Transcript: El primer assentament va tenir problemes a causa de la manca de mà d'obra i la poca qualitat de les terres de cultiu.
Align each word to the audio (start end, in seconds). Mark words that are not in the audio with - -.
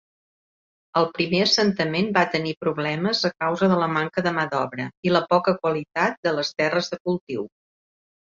El 1.01 1.07
primer 1.17 1.41
assentament 1.47 2.07
va 2.15 2.21
tenir 2.35 2.53
problemes 2.65 3.21
a 3.29 3.31
causa 3.43 3.69
de 3.73 3.77
la 3.83 3.89
manca 3.97 4.25
de 4.29 4.33
mà 4.39 4.45
d'obra 4.55 4.87
i 5.09 5.13
la 5.13 5.23
poca 5.35 5.53
qualitat 5.65 6.17
de 6.29 6.33
les 6.39 6.53
terres 6.63 6.93
de 6.95 6.99
cultiu. 7.11 7.47